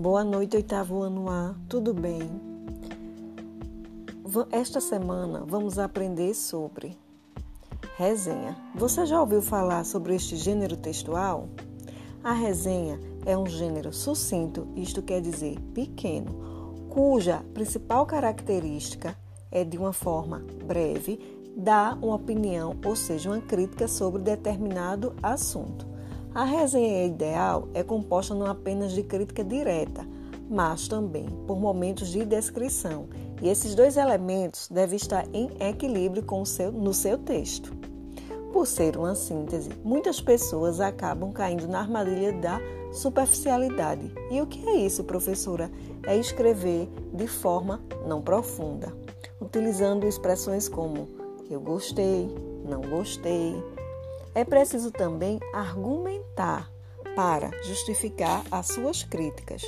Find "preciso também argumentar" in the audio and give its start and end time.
54.44-56.70